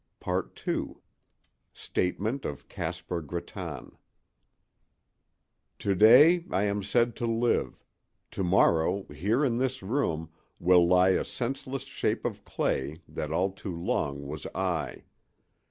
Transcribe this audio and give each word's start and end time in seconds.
II 0.27 0.95
STATEMENT 1.75 2.43
OF 2.43 2.67
CASPAR 2.67 3.21
GRATTAN 3.21 3.97
To 5.77 5.93
day 5.93 6.43
I 6.49 6.63
am 6.63 6.81
said 6.81 7.15
to 7.17 7.27
live; 7.27 7.83
to 8.31 8.43
morrow, 8.43 9.03
here 9.13 9.45
in 9.45 9.59
this 9.59 9.83
room, 9.83 10.31
will 10.57 10.87
lie 10.87 11.09
a 11.09 11.23
senseless 11.23 11.83
shape 11.83 12.25
of 12.25 12.43
clay 12.45 13.01
that 13.07 13.31
all 13.31 13.51
too 13.51 13.75
long 13.79 14.25
was 14.25 14.47
I. 14.55 15.03